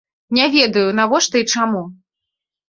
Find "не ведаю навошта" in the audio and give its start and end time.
0.37-1.43